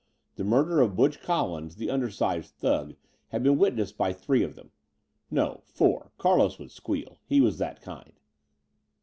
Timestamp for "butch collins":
0.95-1.75